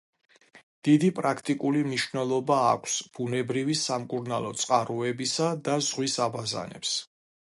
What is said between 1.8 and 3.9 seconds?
მნიშვნელობა აქვს ბუნებრივი